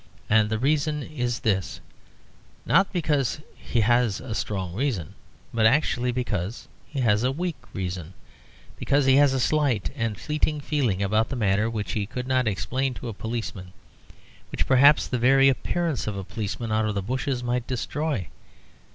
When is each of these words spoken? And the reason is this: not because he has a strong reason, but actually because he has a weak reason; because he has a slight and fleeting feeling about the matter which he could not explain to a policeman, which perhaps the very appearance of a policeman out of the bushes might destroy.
And 0.31 0.49
the 0.49 0.57
reason 0.57 1.03
is 1.03 1.41
this: 1.41 1.79
not 2.65 2.91
because 2.91 3.39
he 3.55 3.81
has 3.81 4.19
a 4.19 4.33
strong 4.33 4.73
reason, 4.73 5.13
but 5.53 5.67
actually 5.67 6.11
because 6.11 6.67
he 6.87 7.01
has 7.01 7.21
a 7.21 7.31
weak 7.31 7.57
reason; 7.71 8.15
because 8.79 9.05
he 9.05 9.17
has 9.17 9.31
a 9.31 9.39
slight 9.39 9.91
and 9.95 10.17
fleeting 10.19 10.59
feeling 10.59 11.03
about 11.03 11.29
the 11.29 11.35
matter 11.35 11.69
which 11.69 11.91
he 11.91 12.07
could 12.07 12.27
not 12.27 12.47
explain 12.47 12.95
to 12.95 13.09
a 13.09 13.13
policeman, 13.13 13.73
which 14.49 14.65
perhaps 14.65 15.05
the 15.05 15.19
very 15.19 15.49
appearance 15.49 16.07
of 16.07 16.17
a 16.17 16.23
policeman 16.23 16.71
out 16.71 16.85
of 16.85 16.95
the 16.95 17.03
bushes 17.03 17.43
might 17.43 17.67
destroy. 17.67 18.27